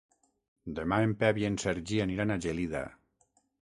[0.79, 2.87] Demà en Pep i en Sergi aniran a Gelida.